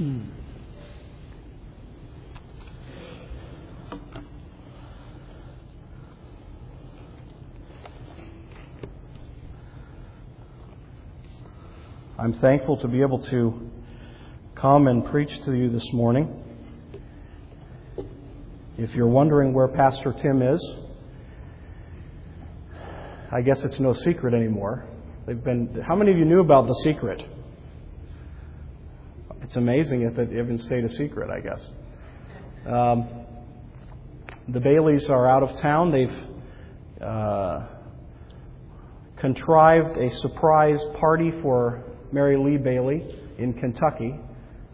[0.00, 0.20] Hmm.
[12.18, 13.70] I'm thankful to be able to
[14.54, 16.44] come and preach to you this morning.
[18.78, 20.76] If you're wondering where Pastor Tim is,
[23.30, 24.86] I guess it's no secret anymore.
[25.26, 25.82] They've been.
[25.86, 27.22] How many of you knew about the secret?
[29.50, 31.28] It's amazing if it even stayed a secret.
[31.28, 31.60] I guess.
[32.64, 33.08] Um,
[34.46, 35.90] the Baileys are out of town.
[35.90, 37.66] They've uh,
[39.16, 41.82] contrived a surprise party for
[42.12, 43.04] Mary Lee Bailey
[43.38, 44.14] in Kentucky,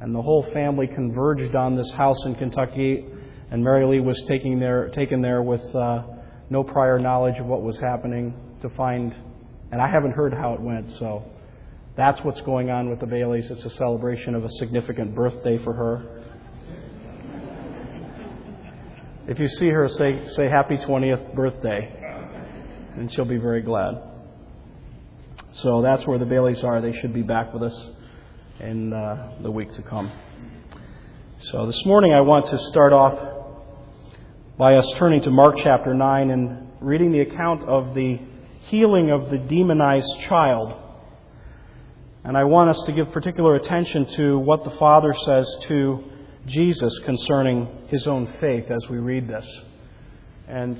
[0.02, 3.06] and the whole family converged on this house in Kentucky.
[3.50, 6.02] And Mary Lee was taking there, taken there with uh,
[6.50, 9.16] no prior knowledge of what was happening to find,
[9.72, 10.98] and I haven't heard how it went.
[10.98, 11.24] So
[11.96, 13.50] that's what's going on with the Baileys.
[13.50, 16.22] It's a celebration of a significant birthday for her.
[19.28, 21.91] If you see her, say say happy 20th birthday,
[22.97, 23.94] and she'll be very glad.
[25.52, 26.80] So that's where the Baileys are.
[26.80, 27.91] They should be back with us
[28.61, 30.12] in uh, the week to come.
[31.39, 33.19] So this morning I want to start off
[34.58, 38.19] by us turning to Mark chapter 9 and reading the account of the
[38.67, 40.86] healing of the demonized child.
[42.27, 46.02] And I want us to give particular attention to what the Father says to
[46.44, 49.46] Jesus concerning his own faith as we read this.
[50.48, 50.77] And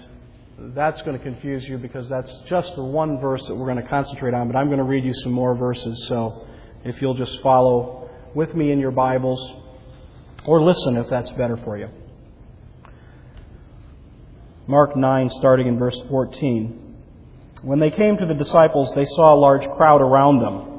[0.59, 3.89] that's going to confuse you because that's just the one verse that we're going to
[3.89, 6.09] concentrate on, but I'm going to read you some more verses.
[6.09, 6.49] So
[6.85, 9.41] if you'll just follow with me in your Bibles,
[10.47, 11.89] or listen if that's better for you.
[14.67, 16.97] Mark 9, starting in verse 14.
[17.63, 20.76] When they came to the disciples, they saw a large crowd around them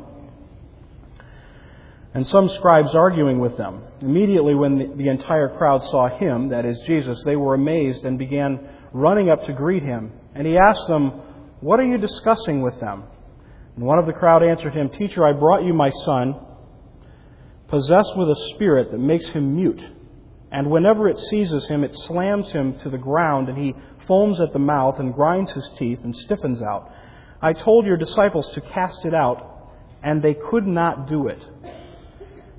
[2.13, 3.83] and some scribes arguing with them.
[4.01, 8.17] Immediately, when the, the, entire crowd saw him, that is Jesus, they were amazed and
[8.17, 8.59] began
[8.93, 10.11] running up to greet him.
[10.33, 11.09] And he asked them,
[11.59, 13.03] What are you discussing with them?
[13.75, 16.35] And one of the crowd answered him, Teacher, I brought you my son,
[17.67, 19.83] possessed with a spirit that makes him mute.
[20.51, 23.75] And whenever it seizes him, it slams him to the ground, and he
[24.07, 26.89] foams at the mouth and grinds his teeth and stiffens out.
[27.41, 29.71] I told your disciples to cast it out,
[30.01, 31.45] and they could not do it.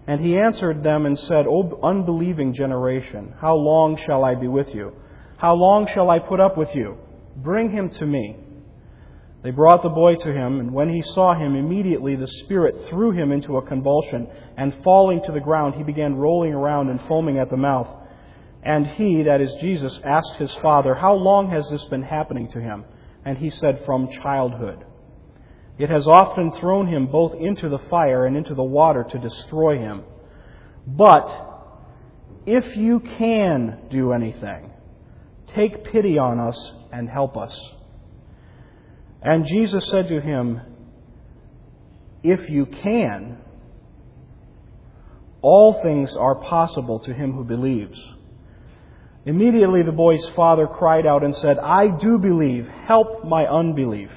[0.09, 4.75] And he answered them and said, O unbelieving generation, how long shall I be with
[4.75, 4.95] you?
[5.37, 6.97] How long shall I put up with you?
[7.37, 8.37] Bring him to me.
[9.43, 13.11] They brought the boy to him, and when he saw him, immediately the Spirit threw
[13.11, 14.27] him into a convulsion,
[14.57, 17.89] and falling to the ground, he began rolling around and foaming at the mouth.
[18.63, 22.61] And he, that is Jesus, asked his father, How long has this been happening to
[22.63, 22.87] him?
[23.27, 24.87] And he said, From childhood.
[25.79, 29.79] It has often thrown him both into the fire and into the water to destroy
[29.79, 30.03] him.
[30.87, 31.49] But
[32.47, 34.73] if you can do anything,
[35.55, 37.57] take pity on us and help us.
[39.23, 40.61] And Jesus said to him,
[42.23, 43.39] If you can,
[45.43, 48.01] all things are possible to him who believes.
[49.27, 52.67] Immediately the boy's father cried out and said, I do believe.
[52.67, 54.11] Help my unbelief.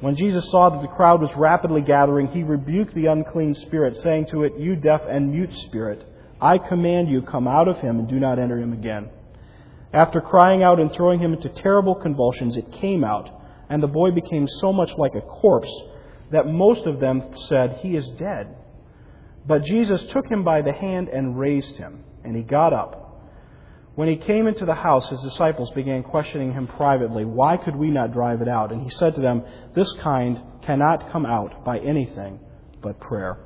[0.00, 4.26] When Jesus saw that the crowd was rapidly gathering, he rebuked the unclean spirit, saying
[4.30, 6.06] to it, You deaf and mute spirit,
[6.40, 9.10] I command you, come out of him and do not enter him again.
[9.92, 13.28] After crying out and throwing him into terrible convulsions, it came out,
[13.68, 15.72] and the boy became so much like a corpse
[16.30, 18.56] that most of them said, He is dead.
[19.46, 22.99] But Jesus took him by the hand and raised him, and he got up.
[23.96, 27.90] When he came into the house, his disciples began questioning him privately, Why could we
[27.90, 28.72] not drive it out?
[28.72, 32.38] And he said to them, This kind cannot come out by anything
[32.80, 33.38] but prayer.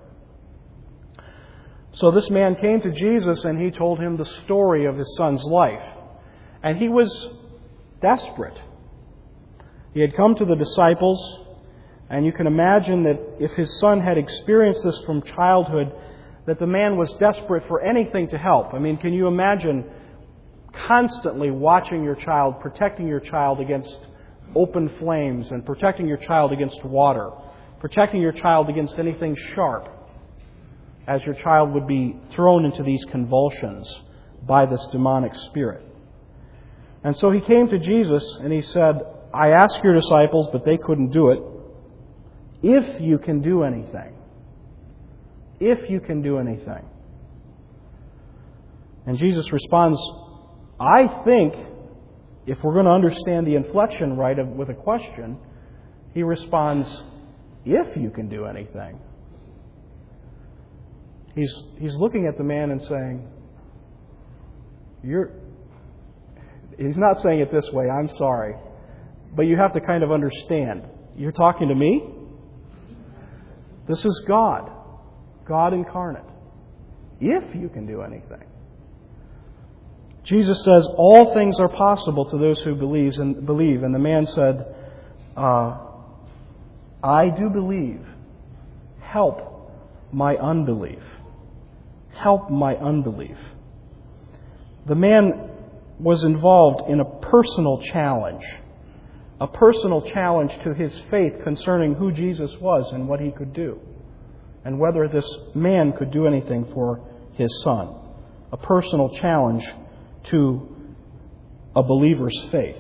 [1.93, 5.45] So this man came to Jesus and he told him the story of his son's
[5.45, 5.83] life.
[6.63, 7.35] And he was
[8.01, 8.61] desperate.
[9.93, 11.39] He had come to the disciples,
[12.11, 15.93] and you can imagine that if his son had experienced this from childhood,
[16.47, 18.75] that the man was desperate for anything to help.
[18.75, 19.85] I mean, can you imagine
[20.87, 23.99] constantly watching your child, protecting your child against
[24.55, 27.31] open flames, and protecting your child against water,
[27.81, 29.89] protecting your child against anything sharp,
[31.07, 34.03] as your child would be thrown into these convulsions
[34.47, 35.85] by this demonic spirit.
[37.03, 39.01] And so he came to Jesus and he said,
[39.33, 41.41] I asked your disciples, but they couldn't do it.
[42.63, 44.15] If you can do anything,
[45.61, 46.89] if you can do anything.
[49.07, 49.99] And Jesus responds,
[50.81, 51.55] I think
[52.47, 55.39] if we're going to understand the inflection right of, with a question,
[56.13, 56.89] he responds,
[57.65, 58.99] if you can do anything.
[61.35, 63.29] He's, he's looking at the man and saying,
[65.03, 65.33] You're.
[66.79, 68.55] He's not saying it this way, I'm sorry.
[69.35, 70.85] But you have to kind of understand.
[71.17, 72.03] You're talking to me?
[73.87, 74.71] This is God,
[75.47, 76.25] God incarnate.
[77.21, 78.43] If you can do anything.
[80.25, 83.83] Jesus says, All things are possible to those who believes and believe.
[83.83, 84.75] And the man said,
[85.37, 85.79] uh,
[87.03, 88.01] I do believe.
[89.01, 89.71] Help
[90.13, 91.03] my unbelief.
[92.15, 93.37] Help my unbelief.
[94.87, 95.51] The man
[95.99, 98.45] was involved in a personal challenge,
[99.41, 103.79] a personal challenge to his faith concerning who Jesus was and what he could do,
[104.65, 107.01] and whether this man could do anything for
[107.35, 107.95] his son.
[108.53, 109.65] A personal challenge
[110.31, 110.95] to
[111.75, 112.79] a believer's faith.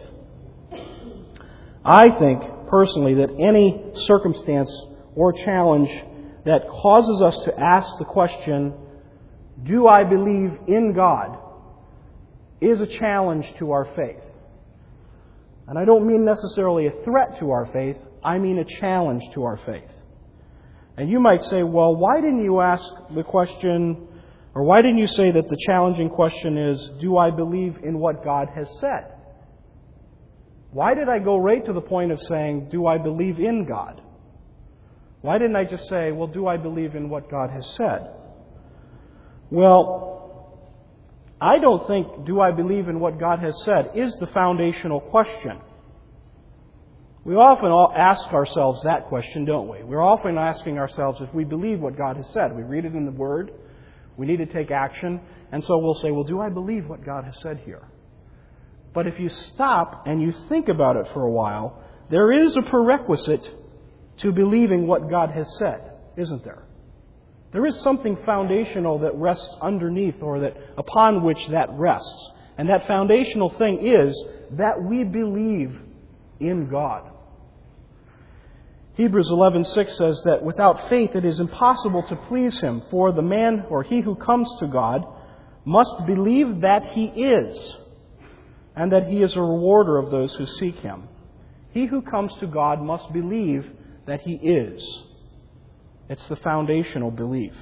[1.84, 4.70] I think personally that any circumstance
[5.14, 5.90] or challenge
[6.44, 8.74] that causes us to ask the question,
[9.62, 11.38] Do I believe in God?
[12.60, 14.22] is a challenge to our faith.
[15.66, 19.44] And I don't mean necessarily a threat to our faith, I mean a challenge to
[19.44, 19.90] our faith.
[20.96, 24.06] And you might say, well, why didn't you ask the question,
[24.54, 28.24] or why didn't you say that the challenging question is, do I believe in what
[28.24, 29.12] God has said?
[30.70, 34.00] Why did I go right to the point of saying, do I believe in God?
[35.22, 38.10] Why didn't I just say, well, do I believe in what God has said?
[39.50, 40.12] Well,
[41.40, 45.60] I don't think, do I believe in what God has said, is the foundational question.
[47.24, 49.82] We often ask ourselves that question, don't we?
[49.82, 52.54] We're often asking ourselves if we believe what God has said.
[52.54, 53.52] We read it in the Word,
[54.16, 55.20] we need to take action,
[55.52, 57.88] and so we'll say, well, do I believe what God has said here?
[58.92, 62.62] But if you stop and you think about it for a while, there is a
[62.62, 63.50] prerequisite
[64.18, 66.64] to believing what God has said, isn't there?
[67.52, 72.32] There is something foundational that rests underneath or that upon which that rests.
[72.56, 75.76] And that foundational thing is that we believe
[76.40, 77.10] in God.
[78.94, 83.66] Hebrews 11:6 says that without faith it is impossible to please him, for the man
[83.68, 85.04] or he who comes to God
[85.64, 87.76] must believe that he is
[88.76, 91.08] and that he is a rewarder of those who seek him.
[91.72, 93.68] He who comes to God must believe
[94.06, 95.02] that he is.
[96.08, 97.54] It's the foundational belief.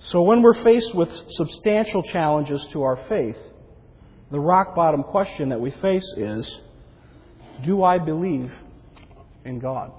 [0.00, 3.38] So when we're faced with substantial challenges to our faith,
[4.30, 6.60] the rock bottom question that we face is
[7.62, 8.52] Do I believe
[9.44, 9.92] in God?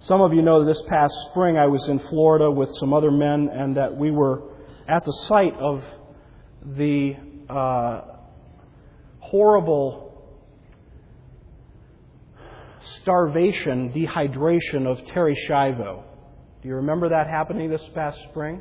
[0.00, 3.10] Some of you know that this past spring I was in Florida with some other
[3.10, 4.42] men, and that we were
[4.88, 5.82] at the site of
[6.64, 7.16] the
[7.48, 8.00] uh,
[9.20, 10.12] horrible
[13.00, 16.02] starvation, dehydration of Terri Schiavo.
[16.62, 18.60] Do you remember that happening this past spring?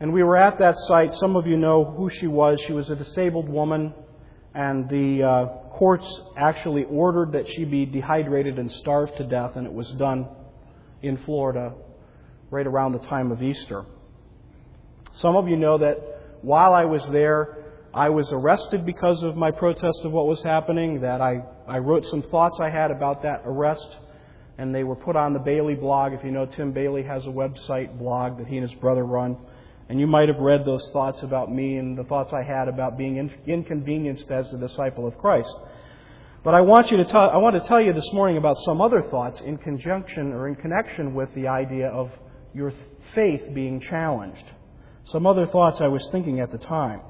[0.00, 1.14] And we were at that site.
[1.14, 2.60] Some of you know who she was.
[2.66, 3.94] She was a disabled woman,
[4.54, 6.06] and the uh, courts
[6.36, 10.26] actually ordered that she be dehydrated and starved to death, and it was done
[11.02, 11.74] in Florida
[12.50, 13.84] right around the time of Easter.
[15.14, 15.96] Some of you know that
[16.42, 17.58] while I was there,
[17.92, 22.04] I was arrested because of my protest of what was happening, that I, I wrote
[22.06, 23.96] some thoughts I had about that arrest,
[24.58, 26.12] and they were put on the Bailey blog.
[26.12, 29.36] If you know, Tim Bailey has a website blog that he and his brother run.
[29.88, 32.96] And you might have read those thoughts about me and the thoughts I had about
[32.96, 35.54] being inconvenienced as a disciple of Christ.
[36.42, 38.80] But I want you to tell, I want to tell you this morning about some
[38.80, 42.10] other thoughts in conjunction or in connection with the idea of
[42.54, 42.72] your
[43.14, 44.44] faith being challenged
[45.06, 47.00] some other thoughts I was thinking at the time.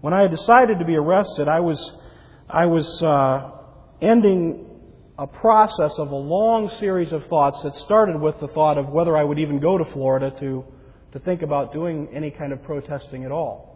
[0.00, 1.92] When I had decided to be arrested, I was,
[2.48, 3.50] I was uh,
[4.00, 4.66] ending
[5.18, 9.16] a process of a long series of thoughts that started with the thought of whether
[9.16, 10.64] I would even go to Florida to,
[11.12, 13.70] to think about doing any kind of protesting at all.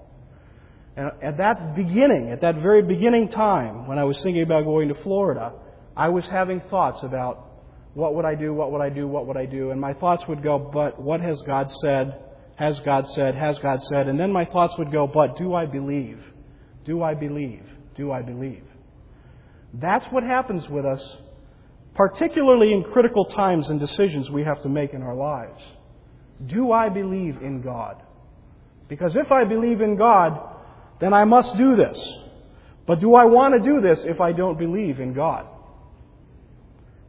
[0.96, 4.88] And at that beginning, at that very beginning time, when I was thinking about going
[4.88, 5.52] to Florida,
[5.96, 7.50] I was having thoughts about
[7.94, 10.24] what would I do, what would I do, what would I do, and my thoughts
[10.28, 12.20] would go, but what has God said?
[12.56, 13.34] Has God said?
[13.34, 14.06] Has God said?
[14.08, 16.20] And then my thoughts would go, but do I believe?
[16.84, 17.64] Do I believe?
[17.96, 18.62] Do I believe?
[19.74, 21.16] That's what happens with us,
[21.94, 25.62] particularly in critical times and decisions we have to make in our lives.
[26.46, 28.02] Do I believe in God?
[28.88, 30.38] Because if I believe in God,
[31.00, 32.18] then I must do this.
[32.86, 35.46] But do I want to do this if I don't believe in God?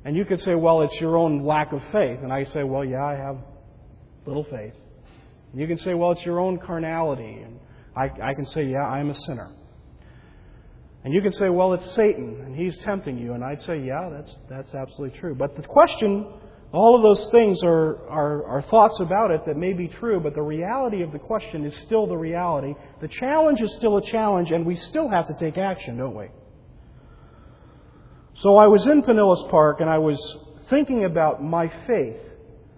[0.06, 2.20] And you could say, well, it's your own lack of faith.
[2.22, 3.38] And I say, well, yeah, I have
[4.26, 4.74] little faith.
[5.52, 7.42] And You can say, well, it's your own carnality.
[7.44, 7.60] And
[7.96, 9.52] I, I can say, yeah, I'm a sinner.
[11.04, 13.34] And you can say, well, it's Satan, and he's tempting you.
[13.34, 15.36] And I'd say, yeah, that's, that's absolutely true.
[15.36, 16.28] But the question
[16.76, 20.36] All of those things are, are, are, thoughts about it that may be true, but
[20.36, 22.74] the reality of the question is still the reality.
[23.00, 26.28] The challenge is still a challenge, and we still have to take action, don't we?
[28.36, 30.20] So I was in Pinellas Park, and I was
[30.70, 32.20] thinking about my faith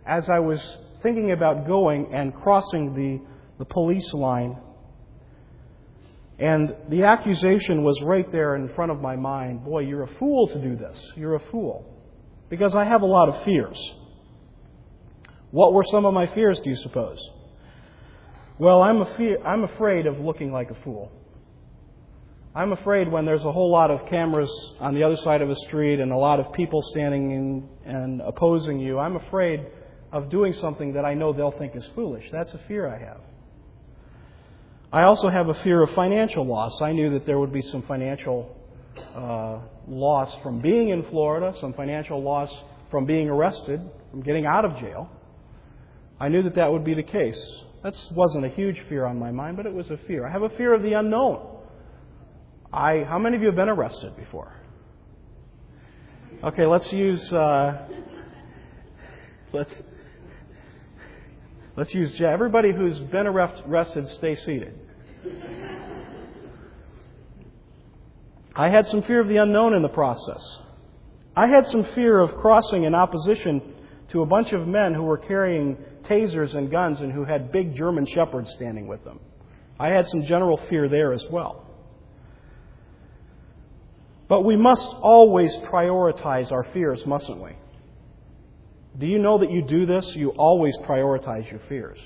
[0.05, 0.61] as I was
[1.01, 3.19] thinking about going and crossing the,
[3.57, 4.57] the police line.
[6.37, 10.47] And the accusation was right there in front of my mind boy, you're a fool
[10.49, 11.03] to do this.
[11.15, 11.96] You're a fool
[12.49, 13.79] because I have a lot of fears.
[15.51, 17.19] What were some of my fears, do you suppose?
[18.59, 21.11] Well, I'm, fear, I'm afraid of looking like a fool.
[22.55, 25.55] I'm afraid when there's a whole lot of cameras on the other side of a
[25.67, 29.65] street and a lot of people standing in, and opposing you, I'm afraid
[30.11, 32.25] of doing something that I know they'll think is foolish.
[32.31, 33.21] That's a fear I have.
[34.91, 36.81] I also have a fear of financial loss.
[36.81, 38.55] I knew that there would be some financial
[39.13, 42.49] uh, loss from being in Florida, some financial loss
[42.91, 45.09] from being arrested, from getting out of jail.
[46.19, 47.63] I knew that that would be the case.
[47.83, 50.27] That wasn't a huge fear on my mind, but it was a fear.
[50.27, 51.57] I have a fear of the unknown.
[52.73, 54.53] I, how many of you have been arrested before?
[56.43, 57.87] Okay, let's use uh,
[59.53, 59.81] let's
[61.75, 64.07] let's use everybody who's been arrested.
[64.17, 64.77] Stay seated.
[68.57, 70.41] I had some fear of the unknown in the process.
[71.35, 73.61] I had some fear of crossing in opposition
[74.09, 77.75] to a bunch of men who were carrying tasers and guns and who had big
[77.75, 79.19] German shepherds standing with them.
[79.79, 81.67] I had some general fear there as well.
[84.27, 87.51] But we must always prioritize our fears, mustn't we?
[88.97, 90.15] Do you know that you do this?
[90.15, 91.99] You always prioritize your fears.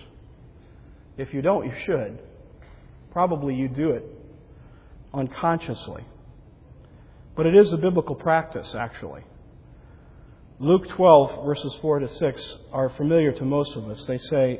[1.18, 2.20] If you don't, you should.
[3.14, 4.04] Probably you do it
[5.14, 6.04] unconsciously.
[7.36, 9.24] But it is a biblical practice, actually.
[10.60, 14.06] Luke 12, verses 4 to 6, are familiar to most of us.
[14.06, 14.60] They say,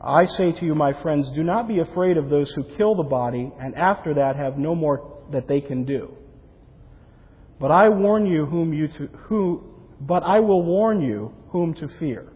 [0.00, 3.04] I say to you, my friends, do not be afraid of those who kill the
[3.04, 6.16] body, and after that have no more that they can do.
[7.60, 9.62] But I warn you whom you to, who,
[10.00, 12.32] but I will warn you whom to fear.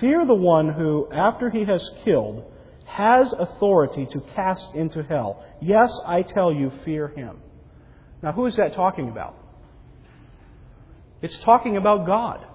[0.00, 2.50] Fear the one who, after he has killed,
[2.86, 5.44] has authority to cast into hell.
[5.60, 7.42] Yes, I tell you, fear him.
[8.22, 9.34] Now, who is that talking about?
[11.22, 12.46] It's talking about God.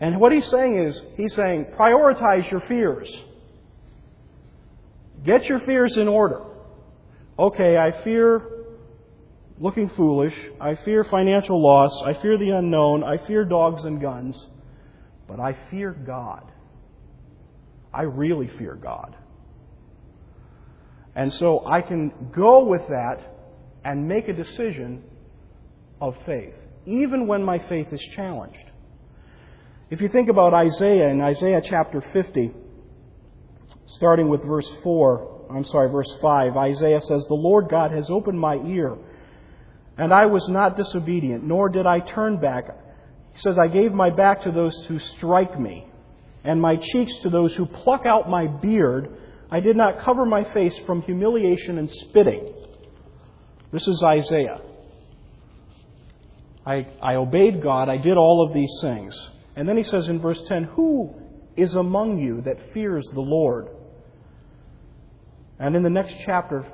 [0.00, 3.10] And what he's saying is, he's saying, prioritize your fears.
[5.24, 6.42] Get your fears in order.
[7.38, 8.42] Okay, I fear
[9.58, 10.34] looking foolish.
[10.58, 12.02] I fear financial loss.
[12.04, 13.04] I fear the unknown.
[13.04, 14.46] I fear dogs and guns.
[15.28, 16.50] But I fear God.
[17.92, 19.14] I really fear God.
[21.14, 23.20] And so I can go with that
[23.84, 25.02] and make a decision
[26.00, 26.54] of faith,
[26.86, 28.70] even when my faith is challenged.
[29.90, 32.52] If you think about Isaiah in Isaiah chapter 50,
[33.96, 38.38] starting with verse 4, I'm sorry, verse 5, Isaiah says, The Lord God has opened
[38.38, 38.96] my ear,
[39.98, 42.66] and I was not disobedient, nor did I turn back.
[43.32, 45.86] He says, I gave my back to those who strike me,
[46.44, 49.16] and my cheeks to those who pluck out my beard.
[49.50, 52.54] I did not cover my face from humiliation and spitting.
[53.72, 54.60] This is Isaiah.
[56.66, 57.88] I, I obeyed God.
[57.88, 59.16] I did all of these things.
[59.56, 61.14] And then he says in verse 10 Who
[61.56, 63.68] is among you that fears the Lord?
[65.58, 66.64] And in the next chapter,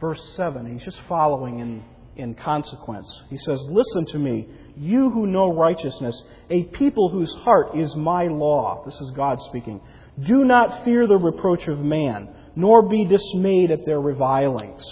[0.00, 1.84] verse 7, he's just following in,
[2.16, 3.22] in consequence.
[3.28, 8.28] He says, Listen to me, you who know righteousness, a people whose heart is my
[8.28, 8.82] law.
[8.84, 9.80] This is God speaking.
[10.20, 14.84] Do not fear the reproach of man, nor be dismayed at their revilings.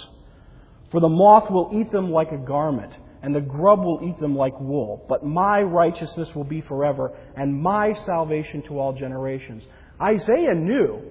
[0.91, 4.35] For the moth will eat them like a garment, and the grub will eat them
[4.35, 5.05] like wool.
[5.09, 9.63] But my righteousness will be forever, and my salvation to all generations.
[10.01, 11.01] Isaiah knew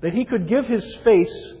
[0.00, 1.52] that he could give his face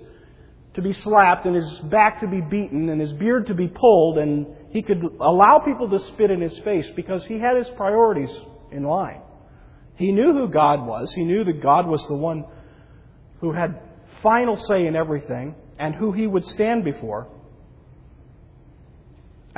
[0.74, 4.18] to be slapped, and his back to be beaten, and his beard to be pulled,
[4.18, 8.30] and he could allow people to spit in his face because he had his priorities
[8.70, 9.22] in line.
[9.96, 11.12] He knew who God was.
[11.12, 12.44] He knew that God was the one
[13.40, 13.80] who had
[14.22, 17.28] final say in everything and who he would stand before.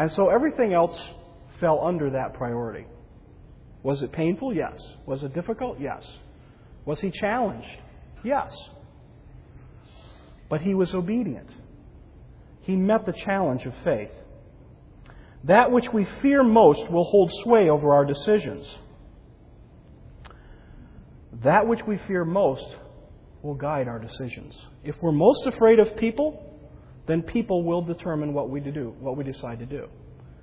[0.00, 0.98] And so everything else
[1.60, 2.86] fell under that priority.
[3.82, 4.54] Was it painful?
[4.54, 4.80] Yes.
[5.04, 5.78] Was it difficult?
[5.78, 6.02] Yes.
[6.86, 7.68] Was he challenged?
[8.24, 8.50] Yes.
[10.48, 11.50] But he was obedient.
[12.62, 14.10] He met the challenge of faith.
[15.44, 18.66] That which we fear most will hold sway over our decisions.
[21.44, 22.64] That which we fear most
[23.42, 24.56] will guide our decisions.
[24.82, 26.49] If we're most afraid of people,
[27.10, 29.88] then people will determine what we do, what we decide to do.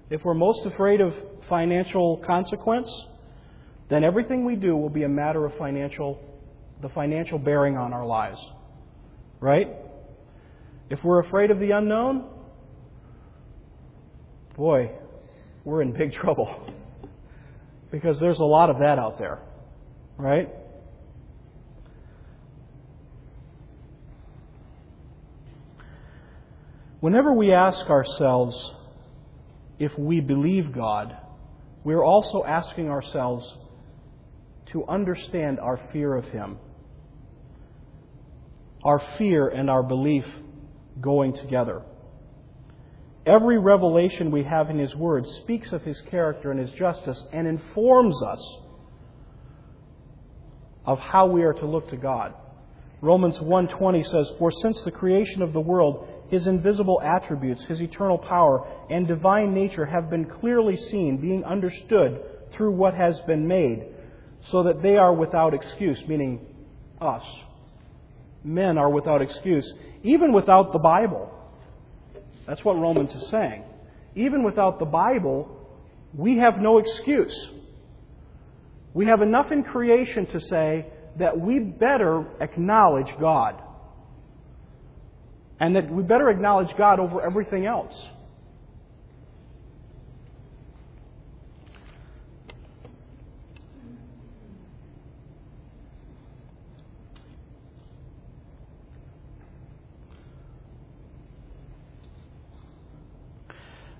[0.09, 1.13] If we're most afraid of
[1.47, 2.89] financial consequence,
[3.89, 6.21] then everything we do will be a matter of financial,
[6.81, 8.39] the financial bearing on our lives.
[9.39, 9.69] Right?
[10.89, 12.29] If we're afraid of the unknown,
[14.55, 14.91] boy,
[15.63, 16.73] we're in big trouble.
[17.91, 19.39] Because there's a lot of that out there.
[20.17, 20.49] Right?
[27.07, 28.73] Whenever we ask ourselves
[29.79, 31.15] if we believe God,
[31.85, 33.49] we're also asking ourselves
[34.73, 36.57] to understand our fear of Him.
[38.83, 40.25] Our fear and our belief
[40.99, 41.81] going together.
[43.25, 47.47] Every revelation we have in His Word speaks of His character and His justice and
[47.47, 48.57] informs us
[50.85, 52.33] of how we are to look to God.
[52.99, 58.17] Romans 1:20 says, "For since the creation of the world, his invisible attributes, his eternal
[58.17, 63.85] power, and divine nature have been clearly seen, being understood through what has been made,
[64.45, 66.45] so that they are without excuse, meaning
[67.01, 67.23] us.
[68.43, 71.31] Men are without excuse, even without the Bible.
[72.45, 73.63] That's what Romans is saying.
[74.15, 75.49] Even without the Bible,
[76.13, 77.49] we have no excuse.
[78.93, 83.61] We have enough in creation to say that we better acknowledge God
[85.59, 87.95] and that we better acknowledge God over everything else.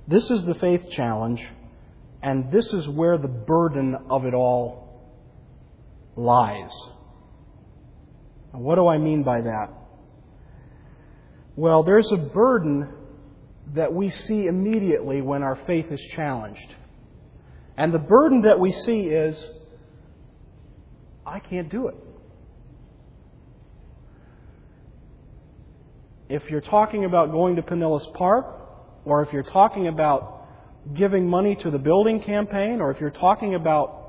[0.07, 1.45] This is the faith challenge,
[2.23, 4.87] and this is where the burden of it all
[6.15, 6.71] lies.
[8.53, 9.86] Now, what do I mean by that?
[11.57, 12.87] Well, there's a burden
[13.73, 16.75] that we see immediately when our faith is challenged.
[17.75, 19.43] And the burden that we see is,
[21.25, 21.95] I can't do it.
[26.29, 28.45] If you're talking about going to Pinellas Park,
[29.03, 30.45] or if you're talking about
[30.93, 34.06] giving money to the building campaign, or if you're talking about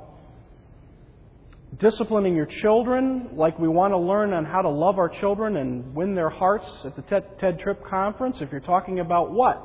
[1.79, 5.95] disciplining your children like we want to learn on how to love our children and
[5.95, 9.65] win their hearts at the Tedd, Tripp conference, if you're talking about what?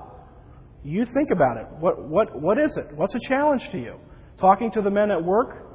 [0.84, 1.68] You think about it.
[1.80, 2.96] What, what, what is it?
[2.96, 4.00] What's a challenge to you?
[4.38, 5.66] Talking to the men at work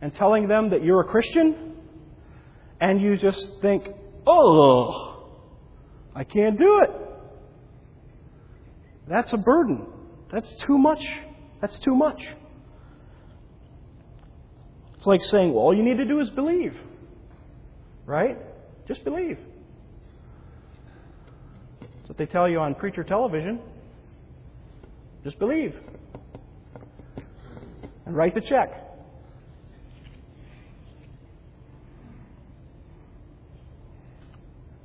[0.00, 1.76] and telling them that you're a Christian?
[2.80, 3.88] And you just think,
[4.26, 5.28] oh,
[6.14, 6.90] I can't do it.
[9.06, 9.86] That's a burden.
[10.32, 11.04] That's too much.
[11.60, 12.26] That's too much.
[15.02, 16.76] It's like saying, well, all you need to do is believe.
[18.06, 18.38] Right?
[18.86, 19.36] Just believe.
[21.80, 23.58] That's what they tell you on preacher television.
[25.24, 25.74] Just believe.
[28.06, 28.70] And write the check.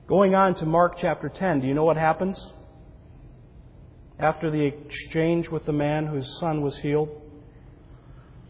[0.08, 2.44] Going on to Mark chapter 10, do you know what happens?
[4.18, 7.27] After the exchange with the man whose son was healed?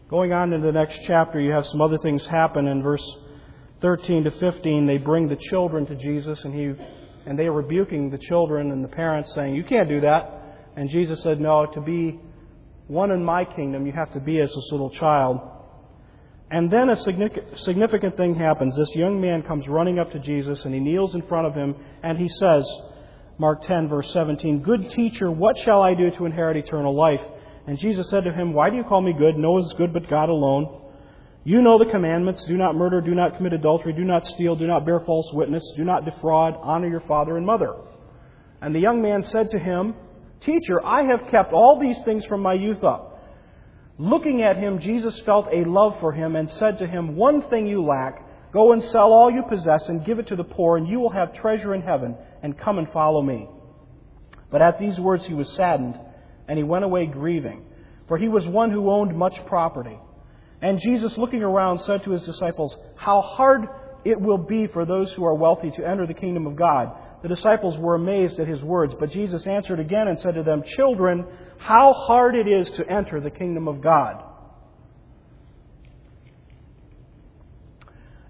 [0.08, 2.66] Going on into the next chapter, you have some other things happen.
[2.66, 3.04] In verse
[3.82, 6.72] 13 to 15, they bring the children to Jesus, and, he,
[7.26, 10.70] and they are rebuking the children and the parents, saying, You can't do that.
[10.76, 12.18] And Jesus said, No, to be
[12.86, 15.40] one in my kingdom, you have to be as this little child.
[16.50, 18.74] And then a significant thing happens.
[18.78, 21.76] This young man comes running up to Jesus, and he kneels in front of him,
[22.02, 22.66] and he says,
[23.36, 27.20] Mark 10, verse 17, Good teacher, what shall I do to inherit eternal life?
[27.68, 29.36] And Jesus said to him, Why do you call me good?
[29.36, 30.84] No one is good but God alone.
[31.44, 34.66] You know the commandments do not murder, do not commit adultery, do not steal, do
[34.66, 37.74] not bear false witness, do not defraud, honor your father and mother.
[38.62, 39.94] And the young man said to him,
[40.40, 43.22] Teacher, I have kept all these things from my youth up.
[43.98, 47.66] Looking at him, Jesus felt a love for him and said to him, One thing
[47.66, 48.24] you lack.
[48.50, 51.12] Go and sell all you possess and give it to the poor, and you will
[51.12, 53.46] have treasure in heaven, and come and follow me.
[54.50, 56.00] But at these words he was saddened
[56.48, 57.64] and he went away grieving,
[58.08, 59.98] for he was one who owned much property.
[60.60, 63.68] And Jesus, looking around, said to his disciples, How hard
[64.04, 66.90] it will be for those who are wealthy to enter the kingdom of God.
[67.22, 70.62] The disciples were amazed at his words, but Jesus answered again and said to them,
[70.64, 71.26] Children,
[71.58, 74.24] how hard it is to enter the kingdom of God.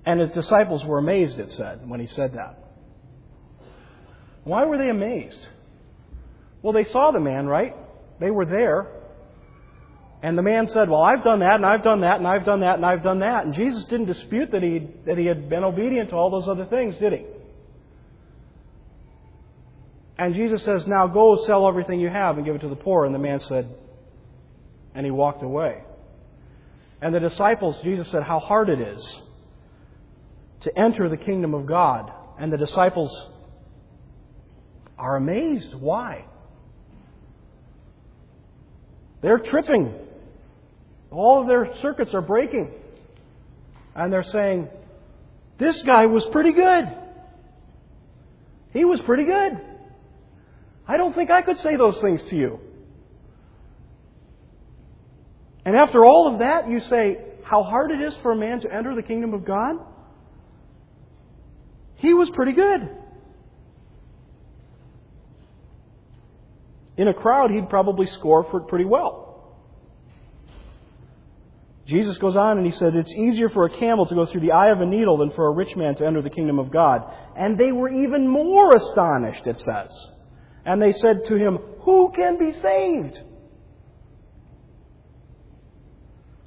[0.05, 2.59] And his disciples were amazed, it said, when he said that.
[4.45, 5.47] Why were they amazed?
[6.63, 7.77] Well, they saw the man, right?
[8.21, 8.89] They were there.
[10.23, 12.61] And the man said, Well, I've done that, and I've done that, and I've done
[12.61, 13.45] that, and I've done that.
[13.45, 16.67] And Jesus didn't dispute that he, that he had been obedient to all those other
[16.67, 17.25] things, did he?
[20.19, 23.05] And Jesus says, Now go sell everything you have and give it to the poor.
[23.05, 23.69] And the man said,
[24.95, 25.83] and he walked away.
[27.01, 29.21] And the disciples, Jesus said, how hard it is
[30.63, 32.13] to enter the kingdom of God.
[32.37, 33.27] And the disciples
[34.99, 35.73] are amazed.
[35.75, 36.25] Why?
[39.21, 39.95] They're tripping.
[41.11, 42.71] All of their circuits are breaking.
[43.95, 44.69] And they're saying,
[45.59, 46.89] This guy was pretty good.
[48.73, 49.61] He was pretty good.
[50.87, 52.61] I don't think I could say those things to you.
[55.65, 58.73] And after all of that, you say, How hard it is for a man to
[58.73, 59.77] enter the kingdom of God?
[61.97, 62.89] He was pretty good.
[66.99, 69.25] In a crowd, he'd probably score for it pretty well.
[71.87, 74.53] Jesus goes on and he said, It's easier for a camel to go through the
[74.53, 77.11] eye of a needle than for a rich man to enter the kingdom of God.
[77.35, 80.11] And they were even more astonished, it says.
[80.67, 83.23] And they said to him, Who can be saved?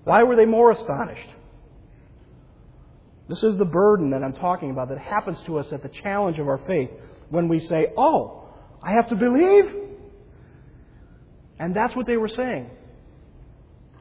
[0.03, 1.29] Why were they more astonished?
[3.29, 6.37] This is the burden that I'm talking about that happens to us at the challenge
[6.37, 6.91] of our faith
[7.29, 8.49] when we say, Oh,
[8.83, 9.80] I have to believe?
[11.61, 12.71] And that's what they were saying.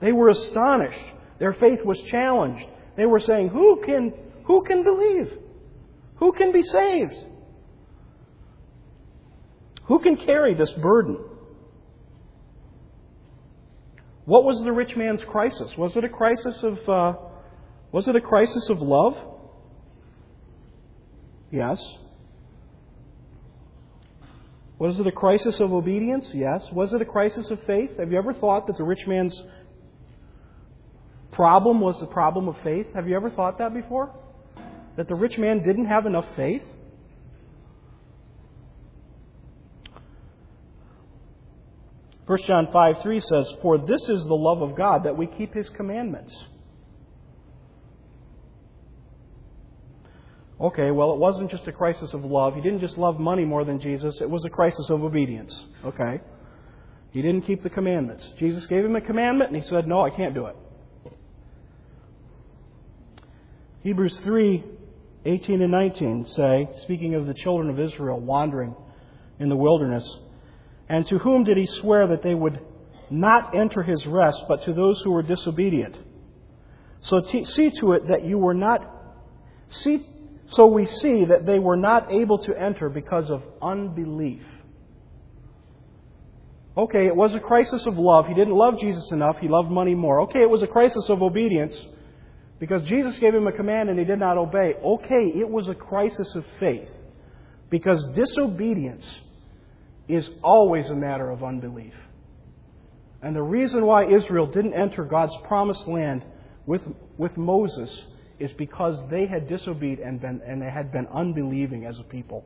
[0.00, 1.04] They were astonished.
[1.38, 2.64] Their faith was challenged.
[2.96, 5.30] They were saying, Who can, who can believe?
[6.16, 7.26] Who can be saved?
[9.88, 11.18] Who can carry this burden?
[14.24, 15.70] What was the rich man's crisis?
[15.76, 17.12] Was it a crisis of uh,
[17.92, 19.18] was it a crisis of love?
[21.50, 21.78] Yes.
[24.80, 26.30] Was it a crisis of obedience?
[26.34, 26.66] Yes.
[26.72, 27.98] Was it a crisis of faith?
[27.98, 29.40] Have you ever thought that the rich man's
[31.32, 32.86] problem was the problem of faith.
[32.94, 34.10] Have you ever thought that before?
[34.96, 36.62] That the rich man didn't have enough faith?
[42.26, 45.54] First John 5 3 says, For this is the love of God, that we keep
[45.54, 46.36] his commandments.
[50.60, 52.54] Okay, well, it wasn't just a crisis of love.
[52.54, 55.64] He didn't just love money more than Jesus, it was a crisis of obedience.
[55.84, 56.20] Okay?
[57.12, 58.28] He didn't keep the commandments.
[58.38, 60.56] Jesus gave him a commandment, and he said, No, I can't do it.
[63.82, 64.64] Hebrews 3
[65.24, 68.74] 18 and 19 say, speaking of the children of Israel wandering
[69.38, 70.06] in the wilderness,
[70.88, 72.58] and to whom did he swear that they would
[73.10, 75.96] not enter his rest, but to those who were disobedient?
[77.02, 78.90] So t- see to it that you were not,
[79.68, 80.06] see,
[80.50, 84.42] so we see that they were not able to enter because of unbelief.
[86.76, 88.26] Okay, it was a crisis of love.
[88.26, 89.38] He didn't love Jesus enough.
[89.38, 90.22] He loved money more.
[90.22, 91.76] Okay, it was a crisis of obedience.
[92.58, 94.74] Because Jesus gave him a command and he did not obey.
[94.84, 96.90] Okay, it was a crisis of faith.
[97.70, 99.06] Because disobedience
[100.08, 101.94] is always a matter of unbelief.
[103.22, 106.24] And the reason why Israel didn't enter God's promised land
[106.66, 106.82] with,
[107.16, 107.90] with Moses
[108.40, 112.44] is because they had disobeyed and, been, and they had been unbelieving as a people.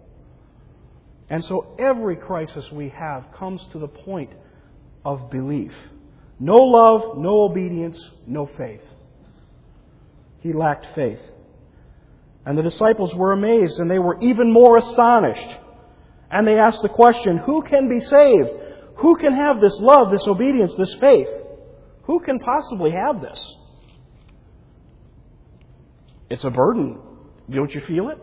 [1.30, 4.30] And so every crisis we have comes to the point
[5.04, 5.72] of belief.
[6.38, 8.82] No love, no obedience, no faith
[10.44, 11.20] he lacked faith.
[12.46, 15.48] And the disciples were amazed and they were even more astonished.
[16.30, 18.50] And they asked the question, who can be saved?
[18.96, 21.28] Who can have this love, this obedience, this faith?
[22.02, 23.56] Who can possibly have this?
[26.34, 26.98] It's a burden.
[27.48, 28.18] Don't you feel it?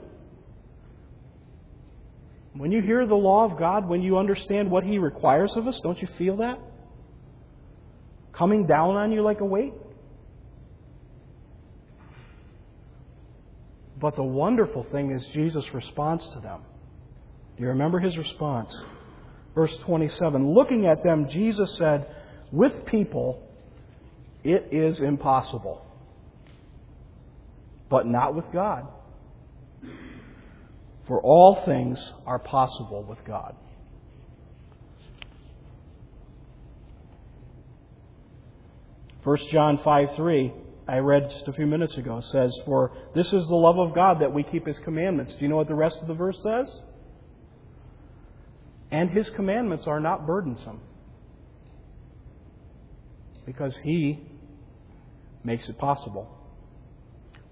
[2.54, 5.80] When you hear the law of God, when you understand what He requires of us,
[5.80, 6.60] don't you feel that?
[8.34, 9.72] Coming down on you like a weight?
[13.98, 16.64] But the wonderful thing is Jesus' response to them.
[17.56, 18.78] Do you remember his response?
[19.56, 22.14] Verse 27 Looking at them, Jesus said,
[22.52, 23.48] With people,
[24.44, 25.86] it is impossible,
[27.92, 28.88] but not with God.
[31.08, 33.56] For all things are possible with God.
[39.24, 40.54] First John 5 3
[40.88, 44.22] I read just a few minutes ago says, For this is the love of God
[44.22, 45.34] that we keep His commandments.
[45.34, 46.82] Do you know what the rest of the verse says?
[48.90, 50.80] And His commandments are not burdensome.
[53.46, 54.20] Because He
[55.44, 56.41] makes it possible.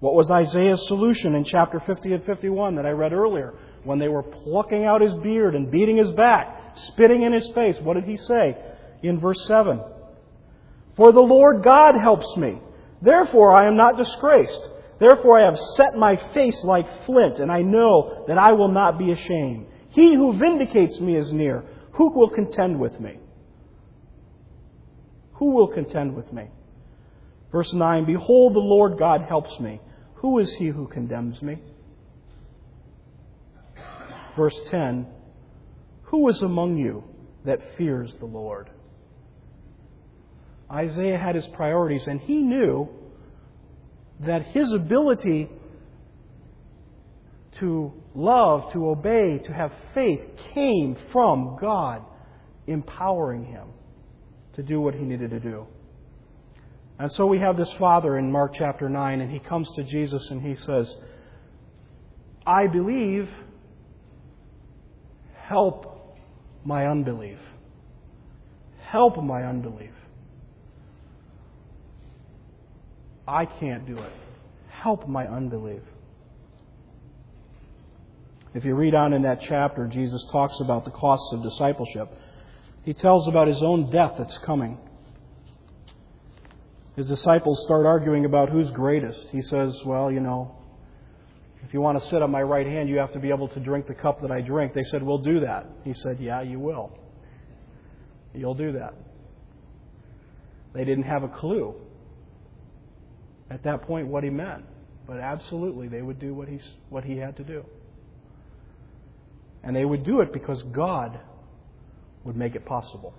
[0.00, 3.54] What was Isaiah's solution in chapter 50 and 51 that I read earlier?
[3.84, 7.76] When they were plucking out his beard and beating his back, spitting in his face,
[7.80, 8.56] what did he say
[9.02, 9.80] in verse 7?
[10.96, 12.60] For the Lord God helps me.
[13.02, 14.60] Therefore I am not disgraced.
[14.98, 18.98] Therefore I have set my face like flint, and I know that I will not
[18.98, 19.66] be ashamed.
[19.90, 21.64] He who vindicates me is near.
[21.92, 23.18] Who will contend with me?
[25.34, 26.48] Who will contend with me?
[27.52, 29.80] Verse 9 Behold, the Lord God helps me.
[30.20, 31.58] Who is he who condemns me?
[34.36, 35.06] Verse 10
[36.04, 37.04] Who is among you
[37.44, 38.68] that fears the Lord?
[40.70, 42.88] Isaiah had his priorities, and he knew
[44.20, 45.48] that his ability
[47.58, 50.20] to love, to obey, to have faith
[50.52, 52.04] came from God
[52.66, 53.68] empowering him
[54.52, 55.66] to do what he needed to do.
[57.00, 60.30] And so we have this father in Mark chapter 9, and he comes to Jesus
[60.30, 60.94] and he says,
[62.46, 63.26] I believe,
[65.34, 66.18] help
[66.62, 67.38] my unbelief.
[68.80, 69.94] Help my unbelief.
[73.26, 74.12] I can't do it.
[74.68, 75.80] Help my unbelief.
[78.52, 82.12] If you read on in that chapter, Jesus talks about the costs of discipleship.
[82.84, 84.76] He tells about his own death that's coming.
[86.96, 89.28] His disciples start arguing about who's greatest.
[89.30, 90.56] He says, Well, you know,
[91.64, 93.60] if you want to sit on my right hand, you have to be able to
[93.60, 94.74] drink the cup that I drink.
[94.74, 95.66] They said, We'll do that.
[95.84, 96.98] He said, Yeah, you will.
[98.34, 98.94] You'll do that.
[100.72, 101.74] They didn't have a clue
[103.50, 104.64] at that point what he meant.
[105.06, 107.64] But absolutely, they would do what, he's, what he had to do.
[109.62, 111.18] And they would do it because God
[112.24, 113.12] would make it possible.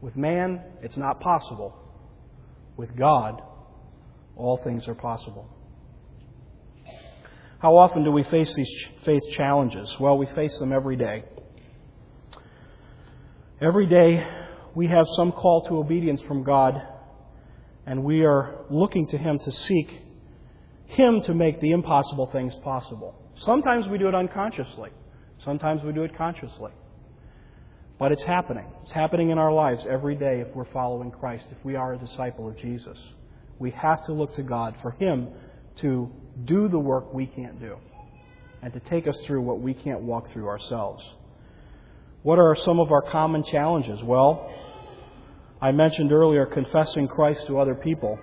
[0.00, 1.76] With man, it's not possible.
[2.76, 3.42] With God,
[4.36, 5.48] all things are possible.
[7.58, 9.96] How often do we face these faith challenges?
[9.98, 11.24] Well, we face them every day.
[13.60, 14.26] Every day,
[14.74, 16.82] we have some call to obedience from God
[17.86, 20.02] and we are looking to Him to seek
[20.86, 23.14] Him to make the impossible things possible.
[23.36, 24.90] Sometimes we do it unconsciously,
[25.44, 26.72] sometimes we do it consciously.
[27.98, 28.66] But it's happening.
[28.82, 31.98] It's happening in our lives every day if we're following Christ, if we are a
[31.98, 32.98] disciple of Jesus.
[33.58, 35.28] We have to look to God for Him
[35.76, 36.10] to
[36.44, 37.76] do the work we can't do
[38.62, 41.02] and to take us through what we can't walk through ourselves.
[42.22, 44.02] What are some of our common challenges?
[44.02, 44.52] Well,
[45.60, 48.18] I mentioned earlier confessing Christ to other people.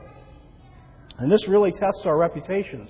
[1.18, 2.90] And this really tests our reputations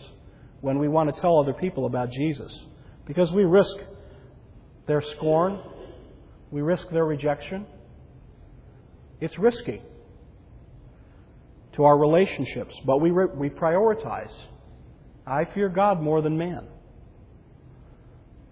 [0.62, 2.58] when we want to tell other people about Jesus.
[3.06, 3.76] Because we risk
[4.86, 5.60] their scorn,
[6.54, 7.66] we risk their rejection.
[9.20, 9.82] It's risky
[11.74, 14.32] to our relationships, but we, re- we prioritize.
[15.26, 16.68] I fear God more than man.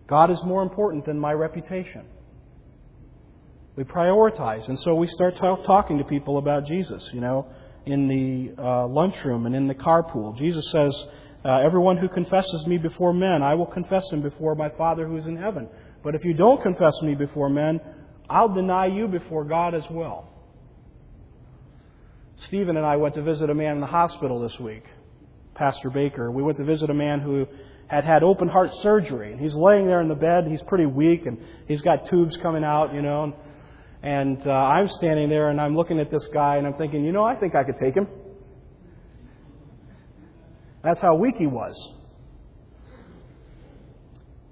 [0.07, 2.05] God is more important than my reputation.
[3.75, 4.67] We prioritize.
[4.67, 7.45] And so we start t- talking to people about Jesus, you know,
[7.85, 10.35] in the uh, lunchroom and in the carpool.
[10.35, 11.05] Jesus says,
[11.43, 15.17] uh, Everyone who confesses me before men, I will confess him before my Father who
[15.17, 15.67] is in heaven.
[16.03, 17.79] But if you don't confess me before men,
[18.29, 20.29] I'll deny you before God as well.
[22.47, 24.83] Stephen and I went to visit a man in the hospital this week,
[25.53, 26.31] Pastor Baker.
[26.31, 27.45] We went to visit a man who
[27.87, 29.35] had had open heart surgery.
[29.39, 30.47] He's laying there in the bed.
[30.47, 33.35] He's pretty weak, and he's got tubes coming out, you know.
[34.03, 37.11] And uh, I'm standing there and I'm looking at this guy and I'm thinking, you
[37.11, 38.07] know, I think I could take him.
[40.83, 41.75] That's how weak he was.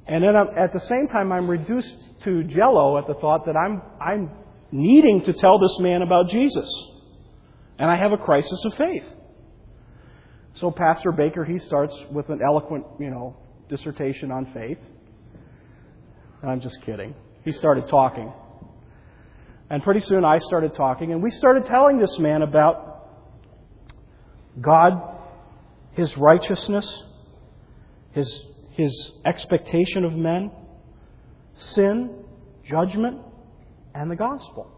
[0.06, 3.82] And then at the same time, I'm reduced to jello at the thought that I'm,
[4.02, 4.32] I'm
[4.72, 6.68] needing to tell this man about Jesus.
[7.78, 9.06] And I have a crisis of faith.
[10.54, 13.38] So Pastor Baker, he starts with an eloquent, you know,
[13.70, 14.80] dissertation on faith.
[16.42, 17.14] I'm just kidding.
[17.46, 18.34] He started talking.
[19.70, 23.08] And pretty soon I started talking, and we started telling this man about
[24.60, 25.19] God,
[26.00, 27.04] His righteousness,
[28.12, 30.50] His, his expectation of men,
[31.58, 32.24] sin,
[32.64, 33.20] judgment,
[33.94, 34.72] and the gospel.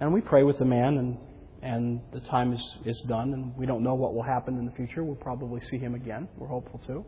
[0.00, 1.18] And we pray with the man, and,
[1.60, 4.72] and the time is, is done, and we don't know what will happen in the
[4.72, 5.04] future.
[5.04, 6.28] We'll probably see him again.
[6.38, 7.04] We're hopeful to.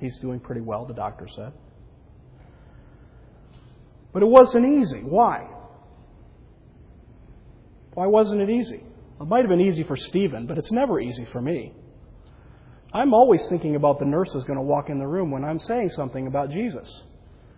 [0.00, 1.52] He's doing pretty well, the doctor said.
[4.12, 5.04] But it wasn't easy.
[5.04, 5.48] Why?
[7.94, 8.82] Why wasn't it easy?
[9.20, 11.72] It might have been easy for Stephen, but it's never easy for me.
[12.92, 15.90] I'm always thinking about the nurse going to walk in the room when I'm saying
[15.90, 17.02] something about Jesus.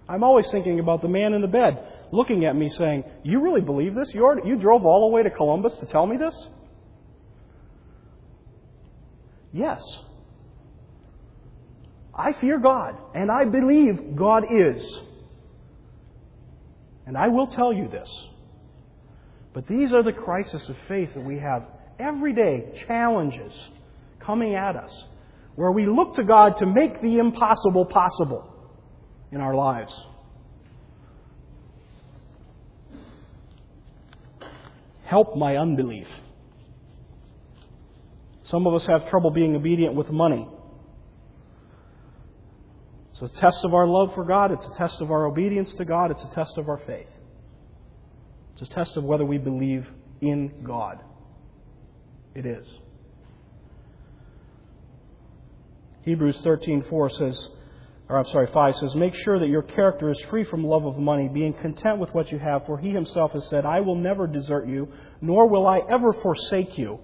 [0.09, 3.61] I'm always thinking about the man in the bed looking at me saying, You really
[3.61, 4.13] believe this?
[4.15, 6.35] You, already, you drove all the way to Columbus to tell me this?
[9.53, 9.83] Yes.
[12.15, 14.99] I fear God, and I believe God is.
[17.07, 18.11] And I will tell you this.
[19.59, 21.65] But these are the crises of faith that we have
[21.99, 23.53] every day, challenges
[24.21, 25.05] coming at us,
[25.57, 28.55] where we look to God to make the impossible possible
[29.33, 29.93] in our lives.
[35.03, 36.07] Help my unbelief.
[38.45, 40.47] Some of us have trouble being obedient with money.
[43.11, 44.53] It's a test of our love for God.
[44.53, 46.13] It's a test of our obedience to God.
[46.13, 47.09] It's a test of our faith.
[48.61, 49.87] It's a test of whether we believe
[50.21, 51.01] in God.
[52.35, 52.67] It is.
[56.03, 57.51] Hebrews 13:4 says,
[58.09, 60.97] or I'm sorry, 5 says, Make sure that your character is free from love of
[60.97, 64.27] money, being content with what you have, for he himself has said, I will never
[64.27, 64.89] desert you,
[65.21, 66.99] nor will I ever forsake you.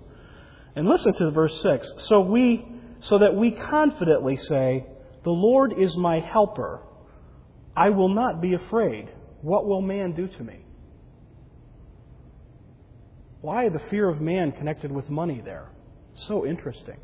[0.75, 1.87] And listen to verse 6.
[2.09, 2.67] So we
[3.03, 4.87] so that we confidently say,
[5.23, 6.81] The Lord is my helper.
[7.77, 9.11] I will not be afraid.
[9.43, 10.64] What will man do to me?
[13.45, 15.69] Why the fear of man connected with money there?
[16.29, 16.97] So interesting.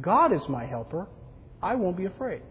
[0.00, 1.06] God is my helper.
[1.62, 2.42] I won't be afraid.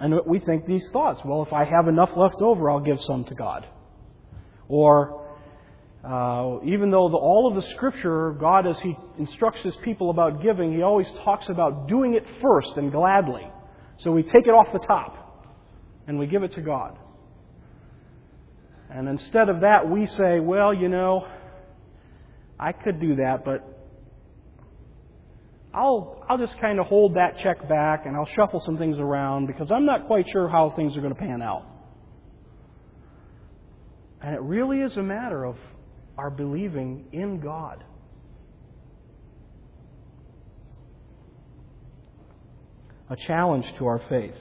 [0.00, 3.24] And we think these thoughts well, if I have enough left over, I'll give some
[3.26, 3.66] to God.
[4.66, 5.26] Or,
[6.02, 10.42] uh, even though the, all of the Scripture, God, as He instructs His people about
[10.42, 13.46] giving, He always talks about doing it first and gladly.
[13.98, 15.52] So we take it off the top
[16.06, 16.96] and we give it to God.
[18.90, 21.26] And instead of that, we say, well, you know,
[22.58, 23.64] I could do that, but
[25.72, 29.46] I'll, I'll just kind of hold that check back and I'll shuffle some things around
[29.46, 31.66] because I'm not quite sure how things are going to pan out.
[34.20, 35.56] And it really is a matter of
[36.18, 37.84] our believing in God.
[43.08, 44.34] A challenge to our faith.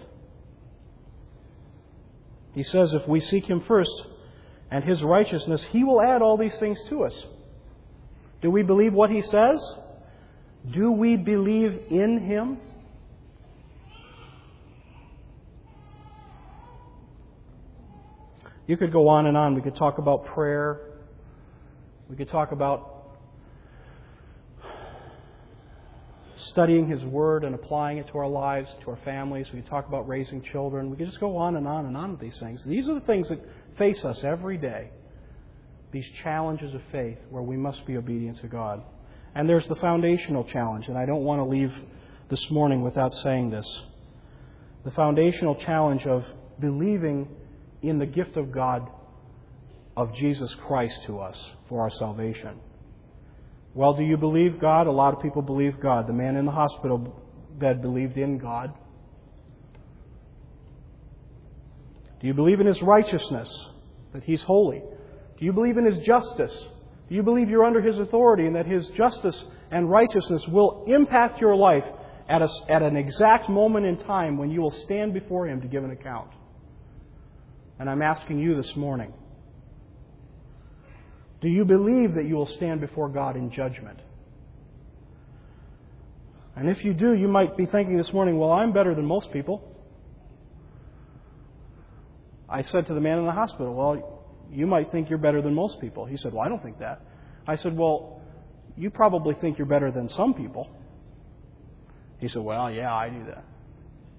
[2.53, 4.07] He says if we seek Him first
[4.71, 7.13] and His righteousness, He will add all these things to us.
[8.41, 9.61] Do we believe what He says?
[10.71, 12.59] Do we believe in Him?
[18.67, 19.55] You could go on and on.
[19.55, 20.79] We could talk about prayer.
[22.07, 22.99] We could talk about
[26.37, 29.47] studying His Word and applying it to our lives, to our families.
[29.51, 30.91] We could talk about raising children.
[30.91, 32.63] We could just go on and on and on with these things.
[32.63, 33.39] These are the things that
[33.79, 34.91] face us every day.
[35.91, 38.83] These challenges of faith where we must be obedient to God.
[39.33, 41.73] And there's the foundational challenge, and I don't want to leave
[42.29, 43.65] this morning without saying this.
[44.85, 46.23] The foundational challenge of
[46.59, 47.27] believing
[47.81, 48.87] in the gift of God
[49.97, 52.59] of Jesus Christ to us for our salvation.
[53.73, 54.87] Well, do you believe God?
[54.87, 56.07] A lot of people believe God.
[56.07, 57.15] The man in the hospital
[57.57, 58.73] bed believed in God.
[62.19, 63.69] Do you believe in his righteousness,
[64.13, 64.81] that he's holy?
[65.37, 66.55] Do you believe in his justice,
[67.09, 71.41] do you believe you're under His authority and that His justice and righteousness will impact
[71.41, 71.85] your life
[72.27, 75.67] at, a, at an exact moment in time when you will stand before Him to
[75.67, 76.29] give an account?
[77.79, 79.13] And I'm asking you this morning
[81.41, 83.97] do you believe that you will stand before God in judgment?
[86.53, 89.31] And if you do, you might be thinking this morning, well, I'm better than most
[89.31, 89.63] people.
[92.49, 94.19] I said to the man in the hospital, well,
[94.51, 96.05] you might think you're better than most people.
[96.05, 97.01] He said, Well, I don't think that.
[97.47, 98.21] I said, Well,
[98.75, 100.69] you probably think you're better than some people.
[102.17, 103.43] He said, Well, yeah, I do that.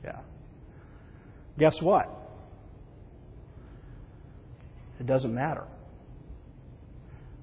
[0.05, 0.19] Yeah.
[1.59, 2.09] Guess what?
[5.01, 5.65] It doesn't matter.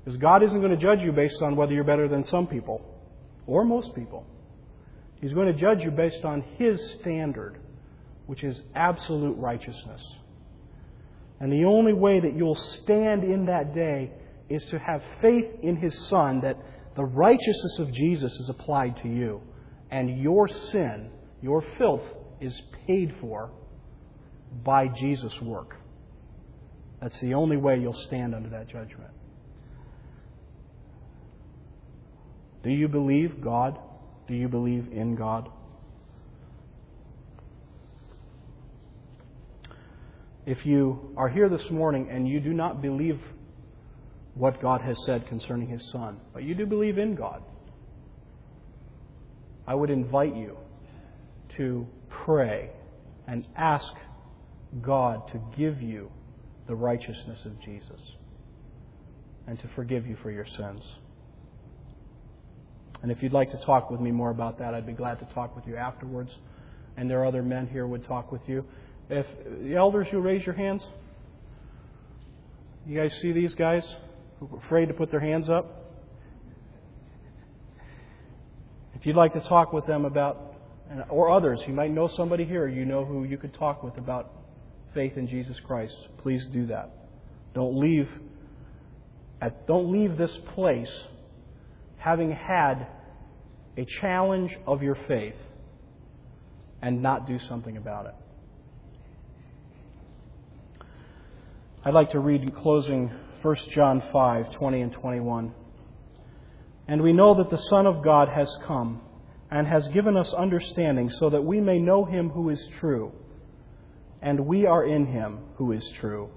[0.04, 2.82] Because God isn't going to judge you based on whether you're better than some people
[3.46, 4.26] or most people.
[5.20, 7.58] He's going to judge you based on His standard,
[8.28, 10.02] which is absolute righteousness.
[11.40, 14.12] And the only way that you'll stand in that day
[14.50, 16.58] is to have faith in His Son that
[16.96, 19.42] the righteousness of Jesus is applied to you.
[19.92, 22.02] And your sin, your filth,
[22.42, 23.52] is paid for
[24.64, 25.76] by Jesus' work.
[27.02, 29.12] That's the only way you'll stand under that judgment.
[32.64, 33.78] Do you believe God?
[34.28, 35.50] Do you believe in God?
[40.48, 43.20] If you are here this morning and you do not believe
[44.34, 47.44] what God has said concerning His Son, but you do believe in God,
[49.68, 50.56] I would invite you
[51.58, 52.70] to pray
[53.28, 53.92] and ask
[54.82, 56.10] God to give you
[56.66, 58.00] the righteousness of Jesus
[59.48, 60.82] and to forgive you for your sins.
[63.04, 65.26] And if you'd like to talk with me more about that, I'd be glad to
[65.34, 66.32] talk with you afterwards.
[66.96, 68.66] And there are other men here who would talk with you.
[69.10, 69.26] If
[69.64, 70.86] the elders, you raise your hands.
[72.86, 73.86] You guys see these guys
[74.40, 75.86] who are afraid to put their hands up?
[78.96, 80.56] If you'd like to talk with them about,
[81.10, 84.32] or others, you might know somebody here you know who you could talk with about
[84.94, 85.96] faith in Jesus Christ.
[86.20, 86.92] Please do that.
[87.54, 88.10] Don't leave
[89.42, 90.92] at, don't leave this place
[91.98, 92.88] having had
[93.78, 95.36] a challenge of your faith
[96.82, 98.16] and not do something about it.
[101.88, 103.10] I'd like to read in closing
[103.42, 105.54] 1 John 5 20 and 21.
[106.90, 109.00] And we know that the Son of God has come
[109.50, 113.14] and has given us understanding so that we may know him who is true.
[114.22, 116.30] And we are in him who is true,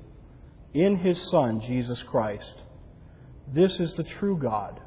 [0.72, 2.54] in his Son, Jesus Christ.
[3.52, 4.80] This is the true God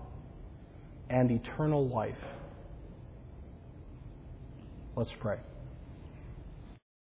[1.10, 2.24] and eternal life.
[4.96, 5.40] Let's pray.